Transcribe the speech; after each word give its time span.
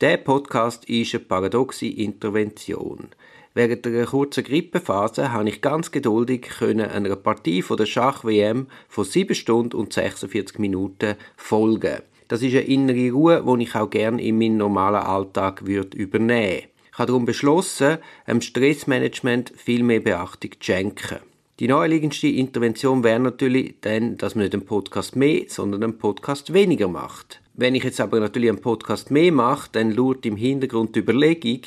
Der 0.00 0.16
Podcast 0.16 0.86
ist 0.86 1.14
eine 1.14 1.24
paradoxe 1.24 1.86
Intervention. 1.86 3.08
Während 3.52 3.86
einer 3.86 4.06
kurzen 4.06 4.44
Grippephase 4.44 5.30
habe 5.30 5.50
ich 5.50 5.60
ganz 5.60 5.90
geduldig 5.90 6.48
einer 6.62 7.16
Partie 7.16 7.60
von 7.60 7.76
der 7.76 7.84
Schach-WM 7.84 8.68
von 8.88 9.04
7 9.04 9.34
Stunden 9.34 9.76
und 9.76 9.92
46 9.92 10.58
Minuten 10.58 11.16
folgen. 11.36 11.98
Das 12.28 12.40
ist 12.40 12.54
eine 12.54 12.62
innere 12.62 13.10
Ruhe, 13.10 13.44
die 13.46 13.64
ich 13.64 13.74
auch 13.74 13.90
gerne 13.90 14.22
in 14.22 14.38
meinen 14.38 14.56
normalen 14.56 15.02
Alltag 15.02 15.66
würde 15.66 15.98
übernehmen 15.98 16.62
Ich 16.90 16.98
habe 16.98 17.08
darum 17.08 17.26
beschlossen, 17.26 17.98
dem 18.26 18.40
Stressmanagement 18.40 19.52
viel 19.54 19.82
mehr 19.82 20.00
Beachtung 20.00 20.52
zu 20.52 20.58
schenken. 20.60 21.18
Die 21.58 21.68
naheliegendste 21.68 22.28
Intervention 22.28 23.04
wäre 23.04 23.20
natürlich 23.20 23.74
dann, 23.82 24.16
dass 24.16 24.34
man 24.34 24.44
nicht 24.44 24.54
einen 24.54 24.64
Podcast 24.64 25.14
mehr, 25.14 25.42
sondern 25.48 25.82
einen 25.82 25.98
Podcast 25.98 26.54
weniger 26.54 26.88
macht. 26.88 27.39
Wenn 27.54 27.74
ich 27.74 27.84
jetzt 27.84 28.00
aber 28.00 28.20
natürlich 28.20 28.48
einen 28.48 28.60
Podcast 28.60 29.10
mehr 29.10 29.32
mache, 29.32 29.68
dann 29.72 29.90
lauert 29.90 30.24
im 30.24 30.36
Hintergrund 30.36 30.94
die 30.94 31.00
Überlegung, 31.00 31.62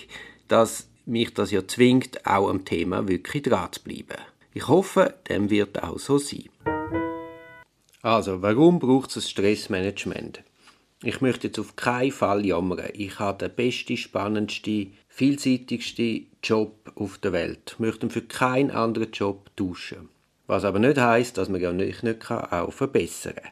dass 0.47 0.87
mich 1.05 1.33
das 1.33 1.51
ja 1.51 1.67
zwingt, 1.67 2.25
auch 2.25 2.49
am 2.49 2.65
Thema 2.65 3.07
wirklich 3.07 3.43
dran 3.43 3.71
zu 3.71 3.83
bleiben. 3.83 4.21
Ich 4.53 4.67
hoffe, 4.67 5.13
dem 5.29 5.49
wird 5.49 5.83
auch 5.83 5.99
so 5.99 6.17
sein. 6.17 6.49
Also, 8.01 8.41
warum 8.41 8.79
braucht 8.79 9.09
es 9.11 9.17
ein 9.17 9.21
Stressmanagement? 9.29 10.43
Ich 11.03 11.21
möchte 11.21 11.47
jetzt 11.47 11.59
auf 11.59 11.75
keinen 11.75 12.11
Fall 12.11 12.45
jammern. 12.45 12.89
Ich 12.93 13.19
habe 13.19 13.37
den 13.37 13.55
besten, 13.55 13.97
spannendsten, 13.97 14.93
vielseitigsten 15.09 16.27
Job 16.41 16.91
auf 16.95 17.17
der 17.17 17.33
Welt. 17.33 17.71
Ich 17.73 17.79
möchte 17.79 18.09
für 18.09 18.21
keinen 18.21 18.71
anderen 18.71 19.11
Job 19.11 19.49
tauschen. 19.55 20.09
Was 20.47 20.63
aber 20.63 20.79
nicht 20.79 20.97
heißt, 20.97 21.37
dass 21.37 21.49
man 21.49 21.61
ja 21.61 21.73
nicht, 21.73 22.03
nicht 22.03 22.31
auch 22.31 22.71
verbessern 22.71 23.35
kann. 23.35 23.51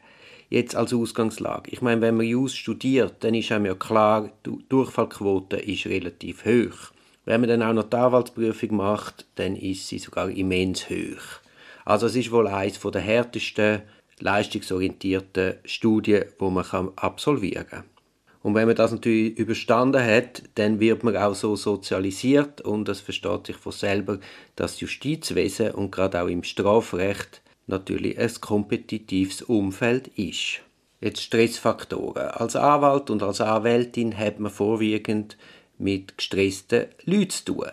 Jetzt 0.52 0.76
als 0.76 0.92
Ausgangslage. 0.92 1.70
Ich 1.70 1.80
meine, 1.80 2.02
wenn 2.02 2.18
man 2.18 2.26
Jus 2.26 2.54
studiert, 2.54 3.14
dann 3.20 3.32
ist 3.32 3.50
einem 3.50 3.64
ja 3.64 3.74
klar, 3.74 4.28
die 4.44 4.58
Durchfallquote 4.68 5.56
ist 5.56 5.86
relativ 5.86 6.44
hoch. 6.44 6.92
Wenn 7.24 7.40
man 7.40 7.48
dann 7.48 7.62
auch 7.62 7.72
noch 7.72 7.88
die 7.88 7.96
Anwaltsprüfung 7.96 8.76
macht, 8.76 9.24
dann 9.36 9.56
ist 9.56 9.88
sie 9.88 9.98
sogar 9.98 10.28
immens 10.28 10.90
hoch. 10.90 11.40
Also 11.86 12.04
es 12.04 12.16
ist 12.16 12.30
wohl 12.30 12.48
eines 12.48 12.78
der 12.78 13.00
härtesten, 13.00 13.80
leistungsorientierten 14.18 15.54
Studien, 15.64 16.26
wo 16.38 16.50
man 16.50 16.66
absolvieren 16.96 17.66
kann. 17.66 17.84
Und 18.42 18.54
wenn 18.54 18.66
man 18.66 18.76
das 18.76 18.92
natürlich 18.92 19.38
überstanden 19.38 20.04
hat, 20.04 20.42
dann 20.56 20.80
wird 20.80 21.02
man 21.02 21.16
auch 21.16 21.34
so 21.34 21.56
sozialisiert 21.56 22.60
und 22.60 22.90
es 22.90 23.00
versteht 23.00 23.46
sich 23.46 23.56
von 23.56 23.72
selber, 23.72 24.18
dass 24.56 24.80
Justizwesen 24.80 25.70
und 25.70 25.92
gerade 25.92 26.20
auch 26.20 26.28
im 26.28 26.42
Strafrecht 26.42 27.41
natürlich 27.66 28.18
ein 28.18 28.30
kompetitives 28.40 29.42
Umfeld 29.42 30.08
ist. 30.16 30.60
Jetzt 31.00 31.22
Stressfaktoren. 31.22 32.28
Als 32.28 32.54
Anwalt 32.54 33.10
und 33.10 33.22
als 33.22 33.40
Anwältin 33.40 34.16
hat 34.16 34.38
man 34.38 34.52
vorwiegend 34.52 35.36
mit 35.78 36.16
gestressten 36.16 36.86
Leuten 37.04 37.30
zu 37.30 37.44
tun. 37.44 37.66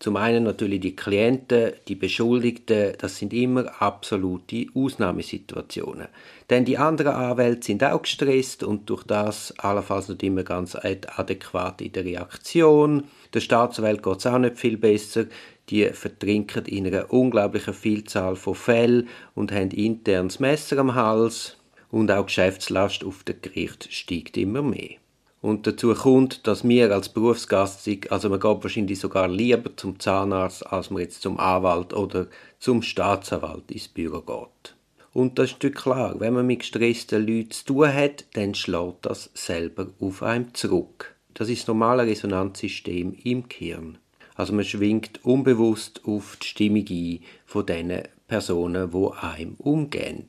Zum 0.00 0.16
einen 0.16 0.44
natürlich 0.44 0.80
die 0.80 0.96
Klienten, 0.96 1.74
die 1.86 1.94
Beschuldigten, 1.94 2.94
das 2.96 3.18
sind 3.18 3.34
immer 3.34 3.82
absolute 3.82 4.64
Ausnahmesituationen. 4.74 6.08
Denn 6.48 6.64
die 6.64 6.78
anderen 6.78 7.12
Anwälte 7.12 7.66
sind 7.66 7.84
auch 7.84 8.00
gestresst 8.00 8.62
und 8.62 8.88
durch 8.88 9.04
das 9.04 9.52
allenfalls 9.58 10.08
nicht 10.08 10.22
immer 10.22 10.42
ganz 10.42 10.74
adäquat 10.74 11.82
in 11.82 11.92
der 11.92 12.06
Reaktion. 12.06 13.04
Der 13.34 13.40
Staatsanwalt 13.40 14.02
geht 14.02 14.16
es 14.16 14.26
auch 14.26 14.38
nicht 14.38 14.58
viel 14.58 14.78
besser. 14.78 15.26
Die 15.70 15.84
vertrinken 15.86 16.66
in 16.66 16.86
einer 16.86 17.12
unglaublichen 17.12 17.74
Vielzahl 17.74 18.36
von 18.36 18.54
Fällen 18.54 19.08
und 19.34 19.52
haben 19.52 19.70
internes 19.70 20.40
Messer 20.40 20.78
am 20.78 20.94
Hals. 20.94 21.56
Und 21.90 22.10
auch 22.10 22.22
die 22.22 22.26
Geschäftslast 22.26 23.04
auf 23.04 23.24
dem 23.24 23.40
Gericht 23.40 23.92
steigt 23.92 24.36
immer 24.36 24.62
mehr. 24.62 24.96
Und 25.42 25.66
dazu 25.66 25.94
kommt, 25.94 26.46
dass 26.46 26.68
wir 26.68 26.92
als 26.92 27.08
Berufsgast, 27.08 27.88
also 28.10 28.28
man 28.28 28.40
geht 28.40 28.62
wahrscheinlich 28.62 28.98
sogar 28.98 29.26
lieber 29.26 29.74
zum 29.76 29.98
Zahnarzt, 29.98 30.66
als 30.66 30.90
man 30.90 31.02
jetzt 31.02 31.22
zum 31.22 31.38
Anwalt 31.40 31.94
oder 31.94 32.26
zum 32.58 32.82
Staatsanwalt 32.82 33.70
ins 33.70 33.88
Büro 33.88 34.20
geht. 34.20 34.74
Und 35.12 35.38
das 35.38 35.52
ist 35.52 35.74
klar, 35.74 36.14
wenn 36.18 36.34
man 36.34 36.46
mit 36.46 36.60
gestressten 36.60 37.26
Leuten 37.26 37.50
zu 37.50 37.64
tun 37.64 37.92
hat, 37.92 38.24
dann 38.34 38.54
schlägt 38.54 39.06
das 39.06 39.30
selber 39.34 39.88
auf 39.98 40.22
einem 40.22 40.52
zurück. 40.54 41.16
Das 41.34 41.48
ist 41.48 41.62
das 41.62 41.68
normale 41.68 42.06
Resonanzsystem 42.06 43.16
im 43.24 43.48
Gehirn. 43.48 43.98
Also 44.40 44.54
man 44.54 44.64
schwingt 44.64 45.22
unbewusst 45.22 46.00
auf 46.06 46.38
die 46.40 46.46
Stimmung 46.46 46.86
ein 46.88 47.20
von 47.44 47.66
den 47.66 48.04
Personen, 48.26 48.90
die 48.90 49.08
einem 49.20 49.54
umgehen. 49.58 50.28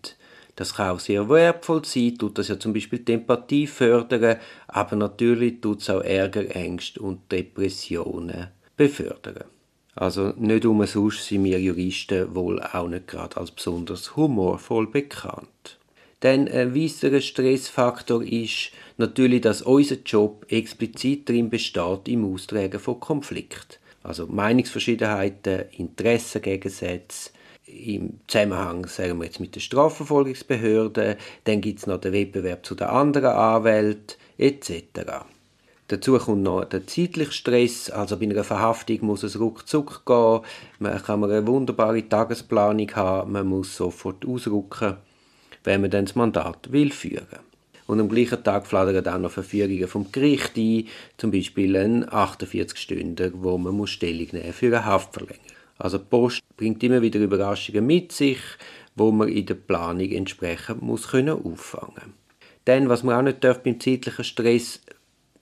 Das 0.58 0.74
kann 0.76 0.90
auch 0.90 1.00
sehr 1.00 1.30
wertvoll 1.30 1.86
sein, 1.86 2.18
tut 2.18 2.38
das 2.38 2.50
ja 2.50 2.60
zum 2.60 2.74
Beispiel 2.74 3.00
die 3.00 3.14
Empathie 3.14 3.68
fördern, 3.68 4.36
aber 4.68 4.98
natürlich 4.98 5.62
tut 5.62 5.80
es 5.80 5.90
auch 5.90 6.02
Ärger, 6.02 6.54
Ängste 6.54 7.00
und 7.00 7.32
Depressionen 7.32 8.50
befördern. 8.76 9.46
Also 9.96 10.34
nicht 10.36 10.66
umsonst 10.66 11.26
sind 11.26 11.46
wir 11.46 11.62
Juristen 11.62 12.36
wohl 12.36 12.62
auch 12.62 12.90
nicht 12.90 13.08
gerade 13.08 13.38
als 13.38 13.52
besonders 13.52 14.18
humorvoll 14.18 14.88
bekannt. 14.88 15.80
Denn 16.22 16.50
ein 16.50 16.76
weiterer 16.76 17.22
Stressfaktor 17.22 18.24
ist 18.24 18.72
natürlich, 18.98 19.40
dass 19.40 19.62
unser 19.62 19.96
Job 20.06 20.46
explizit 20.50 21.30
darin 21.30 21.50
besteht 21.50 22.10
im 22.10 22.26
Austragen 22.26 22.78
von 22.78 23.00
Konflikten. 23.00 23.81
Also 24.04 24.28
Meinungsverschiedenheiten, 24.28 25.66
Interessengegensätze, 25.78 27.32
im 27.68 28.20
Zusammenhang 28.28 28.86
sagen 28.88 29.20
wir 29.20 29.26
jetzt 29.26 29.40
mit 29.40 29.56
der 29.56 29.60
Strafverfolgungsbehörde, 29.62 31.18
dann 31.46 31.62
gibt 31.62 31.80
es 31.80 31.88
noch 31.88 32.00
den 32.00 32.14
Wettbewerb 32.14 32.66
zu 32.66 32.76
den 32.76 32.88
anderen 32.88 33.32
Anwälten 33.32 34.18
etc. 34.38 34.84
Dazu 35.88 36.18
kommt 36.18 36.44
noch 36.44 36.66
der 36.66 36.88
zeitliche 36.88 37.32
Stress, 37.32 37.90
also 37.90 38.18
bei 38.18 38.26
einer 38.26 38.44
Verhaftung 38.44 39.00
muss 39.02 39.24
es 39.24 39.40
ruckzuck 39.40 40.06
gehen, 40.06 40.42
man 40.80 41.02
kann 41.02 41.24
eine 41.24 41.46
wunderbare 41.46 42.08
Tagesplanung 42.08 42.90
haben, 42.96 43.34
man 43.34 43.48
muss 43.48 43.76
sofort 43.76 44.26
ausrücken, 44.26 44.98
wenn 45.64 45.82
man 45.82 45.92
dann 45.92 46.06
das 46.06 46.16
Mandat 46.16 46.72
will 46.72 46.92
führen. 46.92 47.51
Und 47.88 48.00
am 48.00 48.10
gleichen 48.10 48.44
Tag 48.44 48.68
flattern 48.68 49.08
auch 49.08 49.20
noch 49.20 49.32
Verfügungen 49.32 49.88
vom 49.88 50.12
Gericht 50.12 50.56
ein, 50.58 50.88
zum 51.18 51.32
Beispiel 51.32 51.76
ein 51.76 52.12
48 52.12 52.78
Stunden, 52.78 53.34
wo 53.36 53.58
man 53.58 53.76
muss 53.76 53.90
Stellung 53.90 54.28
nehmen 54.32 54.54
für 54.54 54.68
eine 54.68 54.86
Haftverlängerung. 54.86 55.40
Also 55.78 55.98
die 55.98 56.06
Post 56.06 56.42
bringt 56.58 56.84
immer 56.84 57.02
wieder 57.02 57.20
Überraschungen 57.20 57.86
mit 57.86 58.12
sich, 58.12 58.40
wo 58.96 59.12
man 59.12 59.30
in 59.30 59.46
der 59.46 59.56
Planung 59.56 60.12
entsprechend 60.12 60.82
muss 60.82 61.10
können 61.10 61.44
auffangen. 61.44 62.14
Dann, 62.66 62.88
was 62.90 63.04
man 63.04 63.16
auch 63.16 63.24
nicht 63.24 63.44
darf 63.44 63.64
beim 63.64 63.80
zeitlichen 63.80 64.24
Stress 64.24 64.82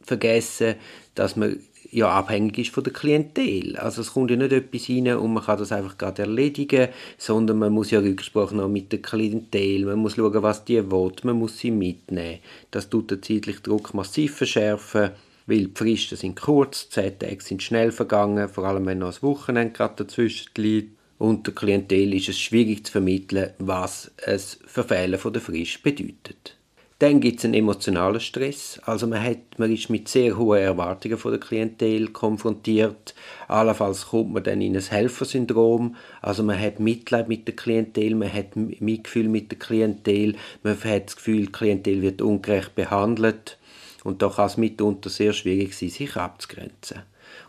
vergessen, 0.01 0.75
dass 1.15 1.35
man 1.35 1.59
ja 1.91 2.09
abhängig 2.09 2.57
ist 2.59 2.71
von 2.71 2.83
der 2.83 2.93
Klientel. 2.93 3.75
Also 3.77 4.01
es 4.01 4.13
kommt 4.13 4.31
ja 4.31 4.37
nicht 4.37 4.51
etwas 4.51 4.89
rein 4.89 5.15
und 5.17 5.33
man 5.33 5.43
kann 5.43 5.59
das 5.59 5.71
einfach 5.71 5.97
gerade 5.97 6.23
erledigen, 6.23 6.89
sondern 7.17 7.59
man 7.59 7.73
muss 7.73 7.91
ja 7.91 7.99
Rücksprache 7.99 8.55
noch 8.55 8.67
mit 8.67 8.91
der 8.91 9.01
Klientel, 9.01 9.85
man 9.85 9.99
muss 9.99 10.15
schauen, 10.15 10.43
was 10.43 10.65
die 10.65 10.91
will, 10.91 11.11
man 11.23 11.37
muss 11.37 11.57
sie 11.57 11.71
mitnehmen. 11.71 12.39
Das 12.71 12.89
tut 12.89 13.11
den 13.11 13.23
zeitlichen 13.23 13.63
Druck 13.63 13.93
massiv 13.93 14.35
verschärfen 14.35 15.11
weil 15.49 15.65
die 15.65 15.71
Fristen 15.73 16.15
sind 16.15 16.39
kurz, 16.39 16.89
die 16.89 17.09
Tage 17.09 17.41
sind 17.41 17.63
schnell 17.63 17.91
vergangen, 17.91 18.47
vor 18.47 18.65
allem 18.65 18.85
wenn 18.85 18.99
noch 18.99 19.15
ein 19.15 19.21
Wochenende 19.23 19.73
gerade 19.73 20.03
dazwischen 20.03 20.51
liegt. 20.57 20.95
Und 21.17 21.47
der 21.47 21.55
Klientel 21.55 22.13
ist 22.13 22.29
es 22.29 22.39
schwierig 22.39 22.85
zu 22.85 22.91
vermitteln, 22.93 23.49
was 23.57 24.11
es 24.17 24.59
Verfehlen 24.65 25.19
von 25.19 25.33
der 25.33 25.41
Frist 25.41 25.81
bedeutet. 25.81 26.58
Dann 26.99 27.21
gibt 27.21 27.39
es 27.39 27.45
einen 27.45 27.53
emotionalen 27.53 28.19
Stress. 28.19 28.77
Also 28.83 29.07
man, 29.07 29.23
hat, 29.23 29.57
man 29.57 29.71
ist 29.71 29.89
mit 29.89 30.09
sehr 30.09 30.37
hohen 30.37 30.59
Erwartungen 30.59 31.17
von 31.17 31.31
der 31.31 31.39
Klientel 31.39 32.09
konfrontiert. 32.09 33.15
Allenfalls 33.47 34.07
kommt 34.07 34.33
man 34.33 34.43
dann 34.43 34.59
in 34.59 34.75
ein 34.75 34.83
Helfersyndrom. 34.83 35.95
Also 36.21 36.43
man 36.43 36.59
hat 36.59 36.81
Mitleid 36.81 37.29
mit 37.29 37.47
der 37.47 37.55
Klientel, 37.55 38.15
man 38.15 38.33
hat 38.33 38.57
Mitgefühl 38.57 39.29
mit 39.29 39.49
der 39.49 39.59
Klientel, 39.59 40.35
man 40.61 40.83
hat 40.83 41.05
das 41.07 41.15
Gefühl, 41.15 41.45
die 41.45 41.51
Klientel 41.53 42.01
wird 42.01 42.21
ungerecht 42.21 42.75
behandelt. 42.75 43.57
Und 44.03 44.21
da 44.21 44.27
kann 44.27 44.47
es 44.47 44.57
mitunter 44.57 45.09
sehr 45.09 45.31
schwierig 45.31 45.75
sein, 45.75 45.89
sich 45.89 46.17
abzugrenzen. 46.17 47.03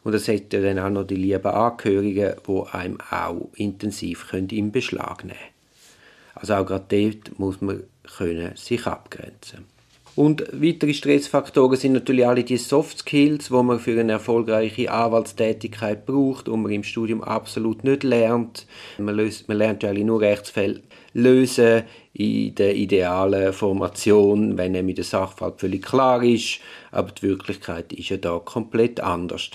Und 0.05 0.15
es 0.15 0.29
hat 0.29 0.53
ja 0.53 0.61
dann 0.61 0.79
auch 0.79 0.91
noch 0.91 1.05
die 1.05 1.17
lieben 1.17 1.45
Angehörigen, 1.47 2.35
die 2.47 2.63
einem 2.73 2.99
auch 3.11 3.49
intensiv 3.57 4.33
in 4.33 4.71
Beschlag 4.71 5.25
nehmen 5.25 5.37
können. 5.37 5.60
Also 6.35 6.55
auch 6.55 6.67
gerade 6.67 6.85
dort 6.89 7.39
muss 7.39 7.61
man 7.61 7.83
können 8.17 8.57
sich 8.57 8.87
abgrenzen 8.87 9.67
und 10.17 10.45
weitere 10.53 10.93
Stressfaktoren 10.93 11.79
sind 11.79 11.93
natürlich 11.93 12.27
alle 12.27 12.45
die 12.45 12.57
Soft 12.57 12.99
Skills, 12.99 13.49
die 13.49 13.55
man 13.55 13.79
für 13.79 13.99
eine 13.99 14.13
erfolgreiche 14.13 14.91
Anwaltstätigkeit 14.91 16.05
braucht 16.05 16.49
und 16.49 16.63
man 16.63 16.73
im 16.73 16.83
Studium 16.83 17.23
absolut 17.23 17.85
nicht 17.85 18.03
lernt. 18.03 18.67
Man, 18.99 19.15
löst, 19.15 19.49
man 19.49 19.57
lernt 19.57 19.83
ja 19.83 19.93
nur 19.93 20.21
Rechtsfälle 20.21 20.83
lösen 21.13 21.85
in 22.13 22.55
der 22.55 22.75
idealen 22.75 23.53
Formation, 23.53 24.59
wenn 24.59 24.73
nämlich 24.73 24.97
der 24.97 25.05
Sachverhalt 25.05 25.59
völlig 25.59 25.83
klar 25.83 26.23
ist, 26.23 26.61
aber 26.91 27.13
die 27.13 27.23
Wirklichkeit 27.23 27.93
ist 27.93 28.11
ja 28.11 28.17
da 28.17 28.39
komplett 28.39 29.01
anders. 29.01 29.51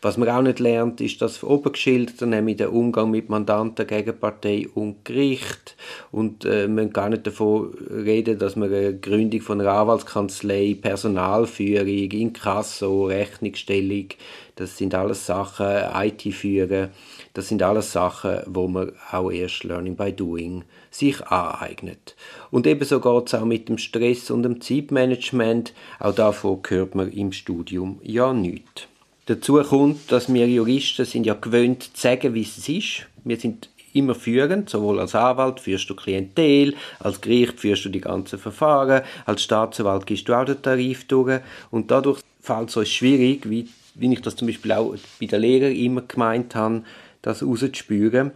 Was 0.00 0.16
man 0.16 0.28
auch 0.28 0.42
nicht 0.42 0.60
lernt, 0.60 1.00
ist 1.00 1.20
das 1.20 1.42
oben 1.42 1.72
geschildert, 1.72 2.20
nämlich 2.20 2.58
der 2.58 2.72
Umgang 2.72 3.10
mit 3.10 3.28
Mandanten, 3.28 3.86
Gegenpartei 3.86 4.68
und 4.74 5.04
Gericht. 5.04 5.76
Und 6.12 6.44
äh, 6.44 6.68
man 6.68 6.92
kann 6.92 7.10
nicht 7.10 7.26
davon 7.26 7.74
reden, 7.90 8.38
dass 8.38 8.54
man 8.54 8.72
eine 8.72 8.96
Gründung 8.96 9.40
von 9.40 9.60
einer 9.60 9.72
Anwaltskanzlei, 9.72 10.76
Personalführung, 10.80 12.10
Inkasso, 12.12 13.06
Rechnungsstellung, 13.06 14.08
das 14.54 14.76
sind 14.76 14.94
alles 14.94 15.26
Sachen, 15.26 15.66
IT 15.94 16.22
führen, 16.34 16.88
das 17.34 17.48
sind 17.48 17.62
alles 17.62 17.92
Sachen, 17.92 18.40
wo 18.46 18.66
man 18.66 18.92
auch 19.12 19.30
erst 19.30 19.62
Learning 19.62 19.96
by 19.96 20.12
Doing 20.12 20.64
sich 20.90 21.24
aneignet. 21.26 22.16
Und 22.50 22.66
ebenso 22.66 23.00
geht 23.00 23.28
es 23.28 23.34
auch 23.34 23.44
mit 23.44 23.68
dem 23.68 23.78
Stress 23.78 24.30
und 24.30 24.42
dem 24.42 24.60
Zeitmanagement. 24.60 25.74
Auch 26.00 26.14
davon 26.14 26.60
hört 26.68 26.94
man 26.94 27.12
im 27.12 27.32
Studium 27.32 28.00
ja 28.02 28.32
nichts. 28.32 28.88
Dazu 29.28 29.62
kommt, 29.62 30.10
dass 30.10 30.32
wir 30.32 30.48
Juristen 30.48 31.04
sind 31.04 31.26
ja 31.26 31.34
gewöhnt 31.34 31.82
zu 31.82 31.90
sagen, 31.94 32.32
wie 32.32 32.40
es 32.40 32.66
ist. 32.66 33.06
Wir 33.24 33.36
sind 33.36 33.68
immer 33.92 34.14
führend, 34.14 34.70
sowohl 34.70 34.98
als 34.98 35.14
Anwalt 35.14 35.60
führst 35.60 35.90
du 35.90 35.94
Klientel, 35.94 36.74
als 36.98 37.20
Gericht 37.20 37.60
führst 37.60 37.84
du 37.84 37.90
die 37.90 38.00
ganzen 38.00 38.38
Verfahren, 38.38 39.02
als 39.26 39.42
Staatsanwalt 39.42 40.06
gehst 40.06 40.26
du 40.30 40.32
auch 40.32 40.46
den 40.46 40.62
Tarif 40.62 41.06
durch 41.08 41.42
und 41.70 41.90
dadurch 41.90 42.20
fällt 42.40 42.70
es 42.70 42.78
uns 42.78 42.88
schwierig, 42.88 43.50
wie, 43.50 43.68
wie 43.96 44.14
ich 44.14 44.22
das 44.22 44.34
zum 44.34 44.48
Beispiel 44.48 44.72
auch 44.72 44.96
bei 45.20 45.26
den 45.26 45.42
Lehrern 45.42 45.76
immer 45.76 46.00
gemeint 46.00 46.54
habe, 46.54 46.84
das 47.20 47.42
rauszuspüren, 47.42 48.30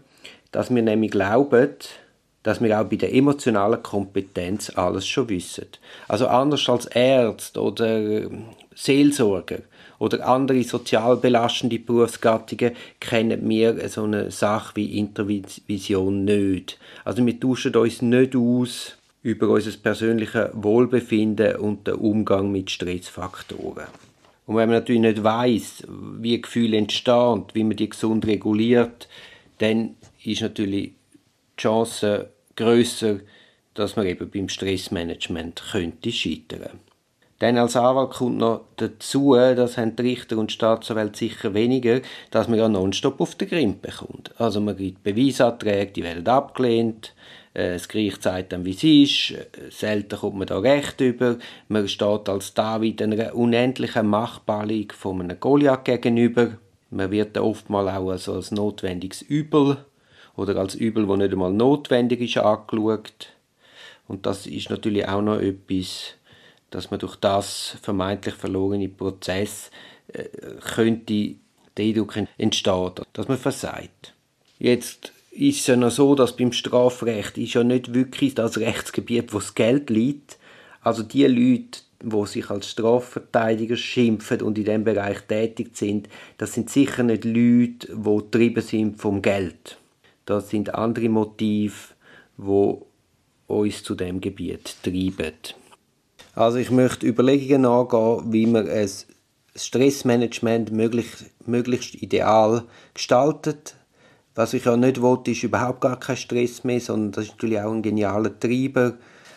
dass 0.50 0.74
wir 0.74 0.82
nämlich 0.82 1.12
glauben, 1.12 1.70
dass 2.42 2.60
wir 2.60 2.78
auch 2.78 2.84
bei 2.84 2.96
der 2.96 3.14
emotionalen 3.14 3.82
Kompetenz 3.82 4.68
alles 4.76 5.06
schon 5.06 5.30
wissen. 5.30 5.68
Also 6.06 6.26
anders 6.26 6.68
als 6.68 6.84
Ärzte 6.84 7.62
oder 7.62 8.28
Seelsorger 8.74 9.60
oder 10.02 10.26
andere 10.26 10.64
sozial 10.64 11.16
belastende 11.16 11.78
Berufsgattungen 11.78 12.72
kennen 12.98 13.48
wir 13.48 13.88
so 13.88 14.02
eine 14.02 14.32
Sache 14.32 14.74
wie 14.74 14.98
Intervision 14.98 16.24
nicht. 16.24 16.76
Also 17.04 17.24
wir 17.24 17.38
tauschen 17.38 17.76
uns 17.76 18.02
nicht 18.02 18.34
aus 18.34 18.96
über 19.22 19.48
unser 19.48 19.70
persönliches 19.78 20.50
Wohlbefinden 20.54 21.54
und 21.54 21.86
den 21.86 21.94
Umgang 21.94 22.50
mit 22.50 22.72
Stressfaktoren. 22.72 23.86
Und 24.46 24.56
wenn 24.56 24.68
man 24.68 24.80
natürlich 24.80 25.02
nicht 25.02 25.22
weiß, 25.22 25.84
wie 26.18 26.40
Gefühle 26.40 26.78
entstehen, 26.78 27.44
wie 27.52 27.62
man 27.62 27.76
die 27.76 27.88
gesund 27.88 28.26
reguliert, 28.26 29.08
dann 29.58 29.94
ist 30.24 30.42
natürlich 30.42 30.94
die 31.56 31.60
Chance 31.62 32.28
größer, 32.56 33.20
dass 33.74 33.94
man 33.94 34.06
eben 34.06 34.28
beim 34.28 34.48
Stressmanagement 34.48 35.62
könnte 35.70 36.10
scheitern. 36.10 36.80
Dann 37.42 37.58
als 37.58 37.74
Anwalt 37.74 38.10
kommt 38.10 38.38
noch 38.38 38.60
dazu, 38.76 39.34
das 39.34 39.76
haben 39.76 39.96
die 39.96 40.02
Richter 40.02 40.38
und 40.38 40.52
Staatsanwälte 40.52 41.18
sicher 41.18 41.54
weniger, 41.54 42.00
dass 42.30 42.46
man 42.46 42.56
ja 42.56 42.68
nonstop 42.68 43.20
auf 43.20 43.34
den 43.34 43.48
Grind 43.48 43.82
bekommt. 43.82 44.30
Also 44.38 44.60
man 44.60 44.76
gibt 44.76 45.02
Beweisanträge, 45.02 45.90
die 45.90 46.04
werden 46.04 46.24
abgelehnt, 46.28 47.16
äh, 47.52 47.72
das 47.72 47.88
Gericht 47.88 48.22
sagt 48.22 48.52
dann, 48.52 48.64
wie 48.64 48.70
es 48.70 48.84
ist, 48.84 49.34
selten 49.76 50.20
kommt 50.20 50.36
man 50.36 50.46
da 50.46 50.60
recht 50.60 51.00
über, 51.00 51.36
man 51.66 51.88
steht 51.88 52.28
als 52.28 52.54
David 52.54 53.02
einer 53.02 53.34
unendlichen 53.34 54.06
Machtballung 54.06 54.92
von 54.96 55.20
einem 55.20 55.40
Goliath 55.40 55.84
gegenüber, 55.84 56.58
man 56.90 57.10
wird 57.10 57.36
oftmals 57.36 57.92
auch 57.92 58.10
also 58.10 58.34
als 58.34 58.52
notwendiges 58.52 59.20
Übel 59.20 59.78
oder 60.36 60.54
als 60.58 60.76
Übel, 60.76 61.08
das 61.08 61.18
nicht 61.18 61.32
einmal 61.32 61.52
notwendig 61.52 62.20
ist, 62.20 62.38
angeschaut. 62.38 63.32
Und 64.06 64.26
das 64.26 64.46
ist 64.46 64.70
natürlich 64.70 65.08
auch 65.08 65.22
noch 65.22 65.40
etwas, 65.40 66.14
dass 66.72 66.90
man 66.90 66.98
durch 66.98 67.16
das 67.16 67.76
vermeintlich 67.82 68.34
verlorene 68.34 68.88
Prozess 68.88 69.70
äh, 70.08 70.24
könnte 70.74 71.36
der 71.76 71.84
Eindruck 71.84 72.18
entstehen, 72.38 72.92
dass 73.12 73.28
man 73.28 73.38
versagt. 73.38 74.14
Jetzt 74.58 75.12
ist 75.30 75.60
es 75.60 75.66
ja 75.66 75.76
noch 75.76 75.90
so, 75.90 76.14
dass 76.14 76.36
beim 76.36 76.52
Strafrecht 76.52 77.38
ist 77.38 77.54
ja 77.54 77.64
nicht 77.64 77.94
wirklich 77.94 78.34
das 78.34 78.58
Rechtsgebiet, 78.58 79.32
wo 79.32 79.38
das 79.38 79.54
Geld 79.54 79.88
liegt. 79.88 80.38
Also 80.82 81.02
die 81.02 81.24
Leute, 81.26 81.80
die 82.02 82.26
sich 82.26 82.50
als 82.50 82.70
Strafverteidiger 82.70 83.76
schimpfen 83.76 84.42
und 84.42 84.58
in 84.58 84.64
diesem 84.64 84.84
Bereich 84.84 85.20
tätig 85.22 85.70
sind, 85.76 86.08
das 86.36 86.52
sind 86.52 86.68
sicher 86.68 87.02
nicht 87.02 87.24
Leute, 87.24 87.88
die 87.88 88.16
getrieben 88.16 88.62
sind 88.62 89.00
vom 89.00 89.22
Geld. 89.22 89.78
Das 90.26 90.50
sind 90.50 90.74
andere 90.74 91.08
Motive, 91.08 91.94
die 92.36 92.74
uns 93.46 93.82
zu 93.82 93.94
dem 93.94 94.20
Gebiet 94.20 94.76
treiben. 94.82 95.32
Also 96.34 96.56
ich 96.58 96.70
möchte 96.70 97.06
Überlegungen 97.06 97.66
angehen, 97.66 98.32
wie 98.32 98.46
man 98.46 98.68
ein 98.68 98.88
Stressmanagement 99.54 100.72
möglichst, 100.72 101.26
möglichst 101.46 101.94
ideal 101.96 102.64
gestaltet. 102.94 103.76
Was 104.34 104.54
ich 104.54 104.64
ja 104.64 104.76
nicht 104.78 105.02
will, 105.02 105.18
ist 105.26 105.42
überhaupt 105.42 105.82
gar 105.82 106.00
kein 106.00 106.16
Stress 106.16 106.64
mehr, 106.64 106.80
sondern 106.80 107.12
das 107.12 107.24
ist 107.24 107.32
natürlich 107.32 107.60
auch 107.60 107.72
ein 107.72 107.82
genialer 107.82 108.38
Treiber. 108.38 108.94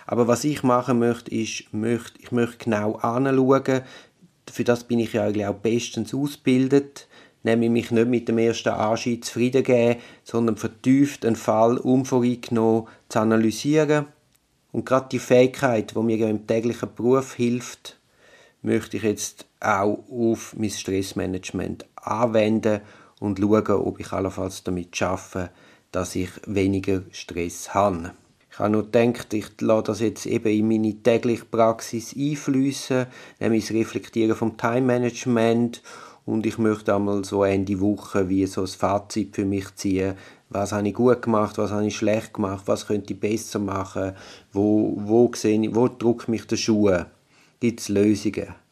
Aber 0.08 0.28
was 0.30 0.46
ich 0.46 0.64
machen 0.64 1.00
möchte, 1.00 1.32
ist, 1.32 1.66
ich 1.72 2.32
möchte 2.32 2.58
genau 2.64 2.94
anschauen, 2.94 3.82
für 4.50 4.64
das 4.64 4.86
bin 4.86 5.00
ich 5.00 5.12
ja 5.12 5.26
eigentlich 5.26 5.48
auch 5.48 5.56
bestens 5.56 6.14
ausgebildet, 6.14 7.08
nämlich 7.44 7.72
mich 7.72 7.92
nicht 7.92 8.08
mit 8.08 8.30
dem 8.30 8.38
ersten 8.38 8.70
Anschied 8.70 9.26
zufrieden 9.26 9.64
geben, 9.64 10.00
sondern 10.24 10.56
vertieft 10.56 11.26
einen 11.26 11.36
Fall 11.36 11.78
unvoreingenommen 11.78 12.88
zu 13.10 13.20
analysieren 13.20 14.06
und 14.76 14.86
gerade 14.86 15.08
die 15.10 15.20
Fähigkeit, 15.20 15.96
die 15.96 16.00
mir 16.00 16.28
im 16.28 16.48
täglichen 16.48 16.90
Beruf 16.94 17.36
hilft, 17.36 17.98
möchte 18.62 18.98
ich 18.98 19.04
jetzt 19.04 19.46
auch 19.62 20.04
auf 20.12 20.54
mein 20.58 20.70
Stressmanagement 20.70 21.86
anwenden 21.96 22.82
und 23.22 23.40
schauen, 23.40 23.70
ob 23.70 24.02
ich 24.02 24.12
allenfalls 24.12 24.66
damit 24.66 24.94
schaffe, 24.94 25.50
dass 25.94 26.14
ich 26.16 26.30
weniger 26.46 27.04
Stress 27.12 27.74
habe. 27.74 28.12
Ich 28.52 28.60
habe 28.60 28.72
nur 28.72 28.92
gedacht, 28.92 29.34
ich 29.34 29.50
lasse 29.62 29.84
das 29.84 30.02
jetzt 30.02 30.26
eben 30.26 30.50
in 30.50 30.68
meine 30.68 31.02
tägliche 31.02 31.46
Praxis 31.46 32.14
einfließen, 32.14 33.06
nämlich 33.40 33.68
das 33.68 33.78
Reflektieren 33.78 34.36
vom 34.36 34.58
Time 34.58 34.82
Management 34.82 35.82
und 36.26 36.46
ich 36.46 36.58
möchte 36.58 36.94
einmal 36.94 37.24
so 37.24 37.46
Ende 37.46 37.80
Woche 37.80 38.28
wie 38.28 38.46
so 38.46 38.64
ein 38.64 38.68
Fazit 38.68 39.38
für 39.38 39.46
mich 39.46 39.74
ziehen, 39.76 40.16
was 40.56 40.72
habe 40.72 40.88
ich 40.88 40.94
gut 40.94 41.22
gemacht, 41.22 41.58
was 41.58 41.72
habe 41.72 41.86
ich 41.86 41.98
schlecht 41.98 42.34
gemacht, 42.34 42.64
was 42.66 42.88
könnte 42.88 43.14
ich 43.14 43.20
besser 43.20 43.60
machen, 43.60 44.14
wo, 44.54 44.94
wo, 44.98 45.32
sehe 45.36 45.62
ich, 45.62 45.76
wo 45.76 45.88
drückt 45.88 46.28
mich 46.28 46.48
der 46.48 46.58
Schuh, 46.58 46.92
gibt 47.60 47.80
es 47.80 47.90
Lösungen. 47.90 48.65